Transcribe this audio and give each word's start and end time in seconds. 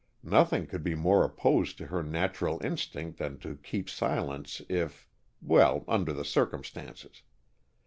Nothing 0.23 0.65
could 0.65 0.81
be 0.81 0.95
more 0.95 1.23
opposed 1.23 1.77
to 1.77 1.85
her 1.85 2.01
natural 2.01 2.59
instinct 2.65 3.19
than 3.19 3.37
to 3.41 3.57
keep 3.61 3.87
silence 3.87 4.59
if 4.67 5.07
well, 5.43 5.85
under 5.87 6.11
the 6.11 6.25
circumstances. 6.25 7.21